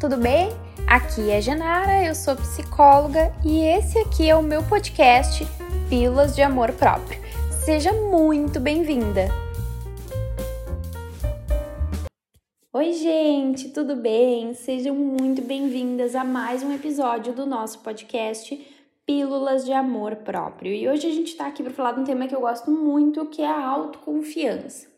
[0.00, 0.48] tudo bem?
[0.86, 5.46] Aqui é Genara, eu sou psicóloga e esse aqui é o meu podcast
[5.90, 7.20] Pílulas de Amor Próprio.
[7.66, 9.28] Seja muito bem-vinda!
[12.72, 14.54] Oi, gente, tudo bem?
[14.54, 18.58] Sejam muito bem-vindas a mais um episódio do nosso podcast
[19.04, 20.72] Pílulas de Amor Próprio.
[20.72, 23.26] E hoje a gente está aqui para falar de um tema que eu gosto muito,
[23.26, 24.89] que é a autoconfiança.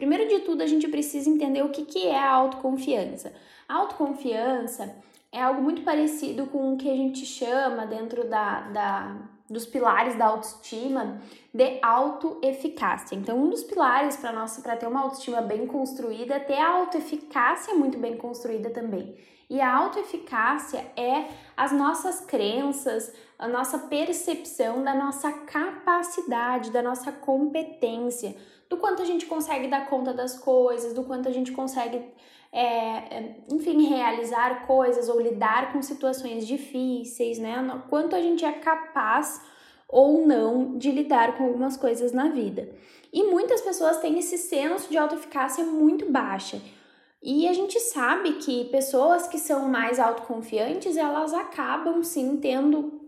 [0.00, 3.34] Primeiro de tudo, a gente precisa entender o que, que é a autoconfiança.
[3.68, 4.96] A autoconfiança
[5.30, 10.16] é algo muito parecido com o que a gente chama dentro da, da dos pilares
[10.16, 11.20] da autoestima
[11.52, 13.14] de autoeficácia.
[13.14, 16.70] Então, um dos pilares para nossa para ter uma autoestima bem construída é ter a
[16.70, 19.14] autoeficácia muito bem construída também.
[19.50, 27.12] E a autoeficácia é as nossas crenças, a nossa percepção da nossa capacidade, da nossa
[27.12, 28.34] competência,
[28.70, 32.00] do quanto a gente consegue dar conta das coisas, do quanto a gente consegue
[32.52, 37.54] é, é, enfim, realizar coisas ou lidar com situações difíceis, né?
[37.90, 39.42] Quanto a gente é capaz
[39.88, 42.70] ou não de lidar com algumas coisas na vida.
[43.12, 46.62] E muitas pessoas têm esse senso de autoeficácia muito baixa.
[47.20, 52.99] E a gente sabe que pessoas que são mais autoconfiantes, elas acabam sim tendo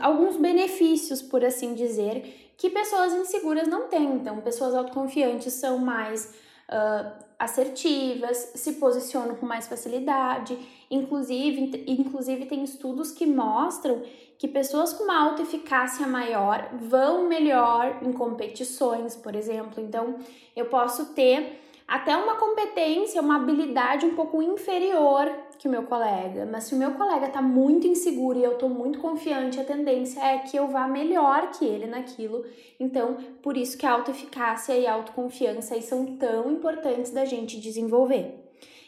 [0.00, 4.14] alguns benefícios, por assim dizer, que pessoas inseguras não têm.
[4.14, 6.34] Então, pessoas autoconfiantes são mais
[6.68, 10.58] uh, assertivas, se posicionam com mais facilidade.
[10.90, 14.02] Inclusive, inclusive, tem estudos que mostram
[14.38, 19.82] que pessoas com uma alta eficácia maior vão melhor em competições, por exemplo.
[19.82, 20.16] Então,
[20.54, 26.46] eu posso ter até uma competência, uma habilidade um pouco inferior que o meu colega.
[26.50, 30.20] Mas se o meu colega está muito inseguro e eu estou muito confiante, a tendência
[30.20, 32.44] é que eu vá melhor que ele naquilo.
[32.78, 38.42] Então, por isso que a autoeficácia e a autoconfiança são tão importantes da gente desenvolver.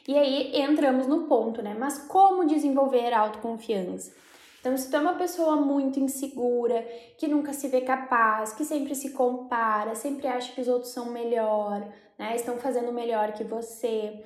[0.07, 1.77] E aí entramos no ponto, né?
[1.79, 4.13] Mas como desenvolver a autoconfiança?
[4.61, 6.83] Então, se tu é uma pessoa muito insegura,
[7.17, 11.13] que nunca se vê capaz, que sempre se compara, sempre acha que os outros são
[11.13, 11.87] melhor,
[12.19, 12.35] né?
[12.35, 14.25] Estão fazendo melhor que você.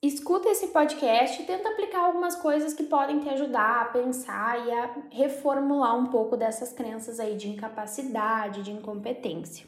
[0.00, 4.70] Escuta esse podcast e tenta aplicar algumas coisas que podem te ajudar a pensar e
[4.70, 9.66] a reformular um pouco dessas crenças aí de incapacidade, de incompetência.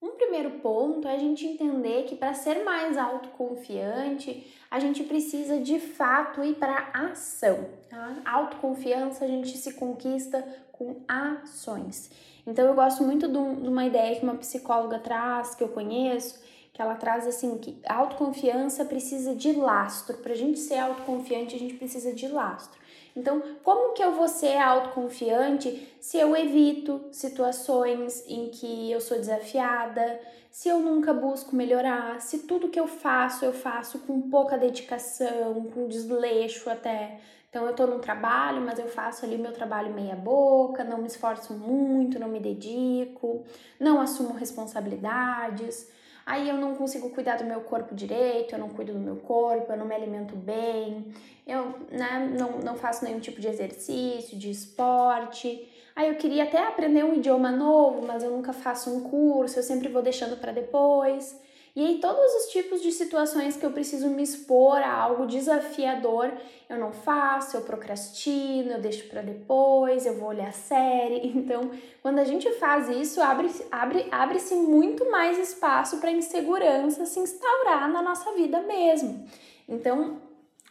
[0.00, 5.58] Um primeiro ponto é a gente entender que para ser mais autoconfiante, a gente precisa
[5.58, 7.68] de fato ir para ação.
[7.90, 8.18] Tá?
[8.24, 12.12] Autoconfiança a gente se conquista com ações.
[12.46, 16.40] Então eu gosto muito de uma ideia que uma psicóloga traz, que eu conheço,
[16.76, 20.18] que ela traz assim que a autoconfiança precisa de lastro.
[20.18, 22.78] Para a gente ser autoconfiante, a gente precisa de lastro.
[23.16, 29.16] Então, como que eu vou ser autoconfiante se eu evito situações em que eu sou
[29.16, 30.20] desafiada,
[30.50, 35.70] se eu nunca busco melhorar, se tudo que eu faço eu faço com pouca dedicação,
[35.72, 37.20] com desleixo até.
[37.48, 41.06] Então eu tô num trabalho, mas eu faço ali meu trabalho meia boca, não me
[41.06, 43.46] esforço muito, não me dedico,
[43.80, 45.96] não assumo responsabilidades.
[46.26, 49.70] Aí eu não consigo cuidar do meu corpo direito, eu não cuido do meu corpo,
[49.70, 51.06] eu não me alimento bem,
[51.46, 55.72] eu né, não, não faço nenhum tipo de exercício, de esporte.
[55.94, 59.62] Aí eu queria até aprender um idioma novo, mas eu nunca faço um curso, eu
[59.62, 61.40] sempre vou deixando para depois.
[61.76, 66.32] E aí, todos os tipos de situações que eu preciso me expor a algo desafiador,
[66.70, 71.30] eu não faço, eu procrastino, eu deixo para depois, eu vou olhar série.
[71.36, 71.70] Então,
[72.00, 77.92] quando a gente faz isso, abre-se abre, abre muito mais espaço para insegurança se instaurar
[77.92, 79.28] na nossa vida mesmo.
[79.68, 80.16] Então,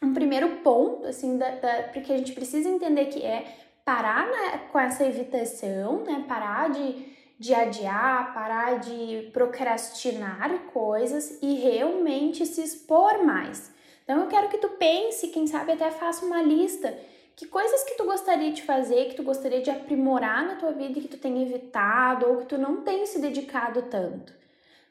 [0.01, 3.45] um primeiro ponto, assim, da, da, porque a gente precisa entender que é
[3.85, 6.25] parar né, com essa evitação, né?
[6.27, 13.73] Parar de de adiar, parar de procrastinar coisas e realmente se expor mais.
[14.03, 16.95] Então eu quero que tu pense, quem sabe até faça uma lista
[17.35, 20.97] que coisas que tu gostaria de fazer, que tu gostaria de aprimorar na tua vida
[20.97, 24.33] e que tu tem evitado ou que tu não tem se dedicado tanto.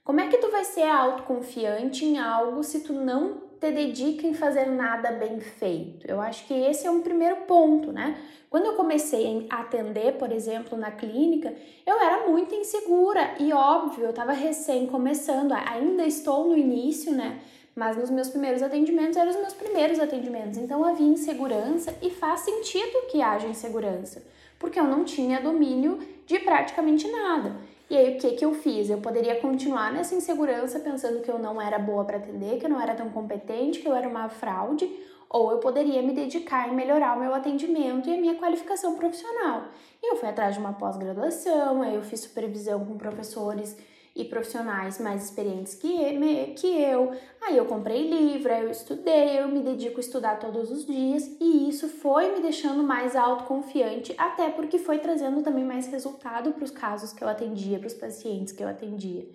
[0.04, 4.34] Como é que tu vai ser autoconfiante em algo se tu não te dedica em
[4.34, 6.06] fazer nada bem feito.
[6.06, 8.14] Eu acho que esse é um primeiro ponto, né?
[8.50, 11.54] Quando eu comecei a atender, por exemplo, na clínica,
[11.86, 17.40] eu era muito insegura e óbvio, eu estava recém começando, ainda estou no início, né?
[17.76, 22.40] Mas nos meus primeiros atendimentos eram os meus primeiros atendimentos, então havia insegurança e faz
[22.40, 24.22] sentido que haja insegurança,
[24.58, 27.54] porque eu não tinha domínio de praticamente nada.
[27.90, 28.88] E aí o que que eu fiz?
[28.88, 32.70] Eu poderia continuar nessa insegurança pensando que eu não era boa para atender, que eu
[32.70, 34.88] não era tão competente, que eu era uma fraude,
[35.28, 39.64] ou eu poderia me dedicar em melhorar o meu atendimento e a minha qualificação profissional.
[40.02, 43.76] E eu fui atrás de uma pós-graduação, aí eu fiz supervisão com professores
[44.16, 47.12] e profissionais mais experientes que, que eu.
[47.42, 51.28] Aí eu comprei livro, aí eu estudei, eu me dedico a estudar todos os dias
[51.40, 56.64] e isso foi me deixando mais autoconfiante, até porque foi trazendo também mais resultado para
[56.64, 59.26] os casos que eu atendia, para os pacientes que eu atendia.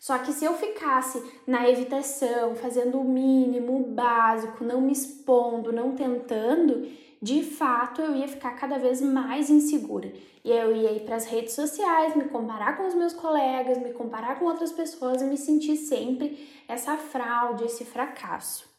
[0.00, 5.74] Só que se eu ficasse na evitação, fazendo o mínimo, o básico, não me expondo,
[5.74, 6.88] não tentando,
[7.20, 10.10] de fato eu ia ficar cada vez mais insegura.
[10.42, 13.92] E eu ia ir para as redes sociais, me comparar com os meus colegas, me
[13.92, 18.69] comparar com outras pessoas e me sentir sempre essa fraude, esse fracasso.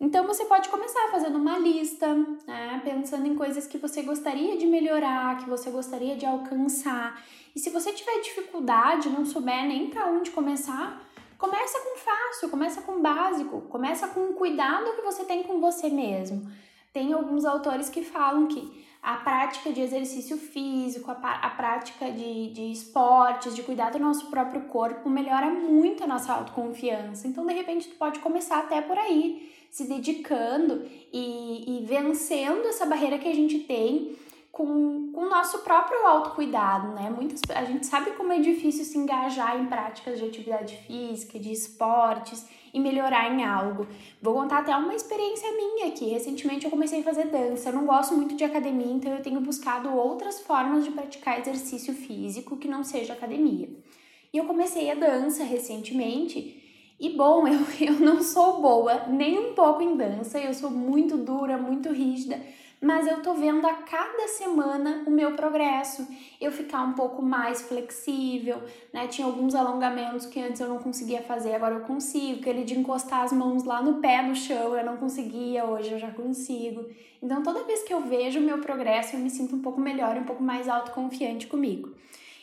[0.00, 2.14] Então você pode começar fazendo uma lista,
[2.46, 2.80] né?
[2.84, 7.22] pensando em coisas que você gostaria de melhorar, que você gostaria de alcançar.
[7.54, 11.00] E se você tiver dificuldade, não souber nem para onde começar,
[11.38, 15.88] começa com fácil, começa com básico, começa com o cuidado que você tem com você
[15.88, 16.50] mesmo.
[16.92, 22.50] Tem alguns autores que falam que a prática de exercício físico, a, a prática de,
[22.52, 27.28] de esportes, de cuidar do nosso próprio corpo melhora muito a nossa autoconfiança.
[27.28, 32.86] Então, de repente, tu pode começar até por aí, se dedicando e, e vencendo essa
[32.86, 34.14] barreira que a gente tem
[34.52, 37.10] com, com o nosso próprio autocuidado, né?
[37.10, 41.50] Muitas, a gente sabe como é difícil se engajar em práticas de atividade física, de
[41.50, 43.88] esportes e melhorar em algo.
[44.22, 46.04] Vou contar até uma experiência minha aqui.
[46.04, 47.70] Recentemente eu comecei a fazer dança.
[47.70, 51.92] Eu não gosto muito de academia, então eu tenho buscado outras formas de praticar exercício
[51.92, 53.68] físico que não seja academia.
[54.32, 56.62] E eu comecei a dança recentemente.
[56.98, 61.16] E bom, eu, eu não sou boa nem um pouco em dança, eu sou muito
[61.16, 62.38] dura, muito rígida
[62.84, 66.06] mas eu tô vendo a cada semana o meu progresso,
[66.38, 68.62] eu ficar um pouco mais flexível,
[68.92, 69.06] né?
[69.06, 73.22] Tinha alguns alongamentos que antes eu não conseguia fazer, agora eu consigo, aquele de encostar
[73.22, 76.84] as mãos lá no pé no chão, eu não conseguia, hoje eu já consigo.
[77.22, 80.16] Então toda vez que eu vejo o meu progresso, eu me sinto um pouco melhor,
[80.18, 81.90] um pouco mais autoconfiante comigo.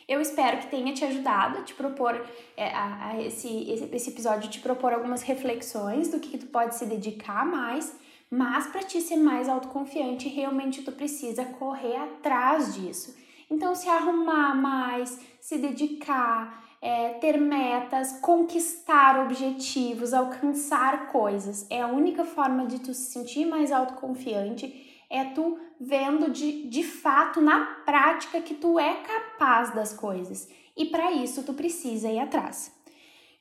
[0.08, 2.24] Eu espero que tenha te ajudado a te propor
[2.56, 6.46] é, a, a esse, esse, esse episódio, te propor algumas reflexões do que, que tu
[6.46, 8.00] pode se dedicar mais
[8.34, 13.14] mas para te ser mais autoconfiante, realmente tu precisa correr atrás disso.
[13.50, 21.66] Então, se arrumar mais, se dedicar, é, ter metas, conquistar objetivos, alcançar coisas.
[21.68, 26.82] É a única forma de tu se sentir mais autoconfiante, é tu vendo de, de
[26.82, 30.48] fato, na prática, que tu é capaz das coisas.
[30.76, 32.72] E para isso, tu precisa ir atrás.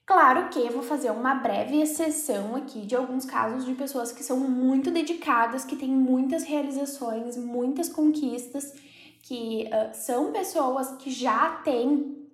[0.05, 4.37] Claro que vou fazer uma breve exceção aqui de alguns casos de pessoas que são
[4.37, 8.73] muito dedicadas, que têm muitas realizações, muitas conquistas,
[9.21, 12.27] que uh, são pessoas que já têm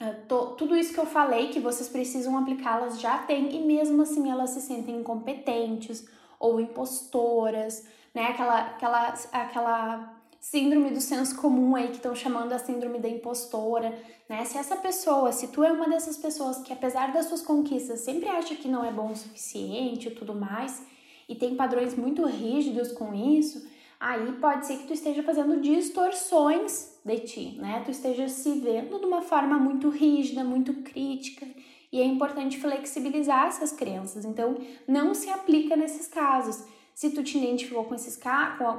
[0.00, 4.02] uh, to, tudo isso que eu falei, que vocês precisam aplicá-las, já têm, e mesmo
[4.02, 6.06] assim elas se sentem incompetentes
[6.38, 7.84] ou impostoras,
[8.14, 8.28] né?
[8.28, 13.98] Aquela, aquela, aquela síndrome do senso comum aí que estão chamando a síndrome da impostora,
[14.28, 14.44] né?
[14.44, 18.28] Se essa pessoa, se tu é uma dessas pessoas que apesar das suas conquistas sempre
[18.28, 20.82] acha que não é bom o suficiente e tudo mais,
[21.28, 23.66] e tem padrões muito rígidos com isso,
[23.98, 27.82] aí pode ser que tu esteja fazendo distorções de ti, né?
[27.84, 31.46] Tu esteja se vendo de uma forma muito rígida, muito crítica,
[31.90, 34.24] e é importante flexibilizar essas crenças.
[34.24, 34.56] Então,
[34.86, 36.64] não se aplica nesses casos.
[36.94, 38.18] Se tu te identificou com, esses,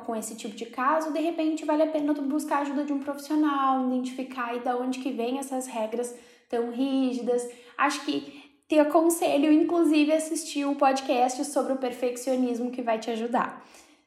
[0.05, 2.93] com, esse tipo de caso, de repente vale a pena tu buscar a ajuda de
[2.93, 6.15] um profissional, identificar aí da onde que vem essas regras
[6.49, 7.45] tão rígidas.
[7.77, 13.63] Acho que te aconselho, inclusive, assistir o podcast sobre o perfeccionismo que vai te ajudar.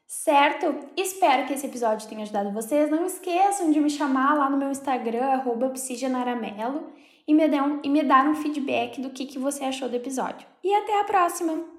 [0.07, 0.89] Certo?
[0.97, 2.89] Espero que esse episódio tenha ajudado vocês.
[2.89, 5.71] Não esqueçam de me chamar lá no meu Instagram, arroba
[7.27, 9.95] e me, dar um, e me dar um feedback do que, que você achou do
[9.95, 10.47] episódio.
[10.63, 11.78] E até a próxima!